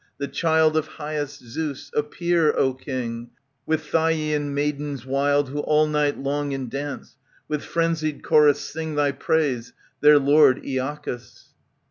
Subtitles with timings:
[0.17, 3.29] The child of highest Zeus; appear, O king, "^
[3.67, 5.49] With Thyian maidens wild.
[5.49, 7.17] Who all night long in dance.
[7.47, 11.49] With frenzied chorus sing Thy praise, their lord, lacchos.